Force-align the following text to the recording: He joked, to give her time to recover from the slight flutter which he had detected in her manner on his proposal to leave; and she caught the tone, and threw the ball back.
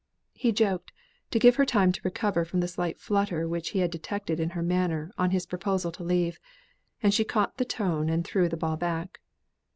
He 0.33 0.51
joked, 0.51 0.91
to 1.29 1.37
give 1.37 1.57
her 1.57 1.63
time 1.65 1.91
to 1.91 2.01
recover 2.03 2.43
from 2.43 2.59
the 2.59 2.67
slight 2.67 2.99
flutter 2.99 3.47
which 3.47 3.69
he 3.69 3.79
had 3.81 3.91
detected 3.91 4.39
in 4.39 4.49
her 4.57 4.63
manner 4.63 5.11
on 5.15 5.29
his 5.29 5.45
proposal 5.45 5.91
to 5.91 6.03
leave; 6.03 6.39
and 7.03 7.13
she 7.13 7.23
caught 7.23 7.57
the 7.57 7.65
tone, 7.65 8.09
and 8.09 8.25
threw 8.25 8.49
the 8.49 8.57
ball 8.57 8.77
back. 8.77 9.19